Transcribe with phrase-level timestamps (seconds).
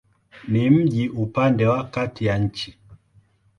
[0.47, 2.77] Ni mji upande wa kati ya nchi.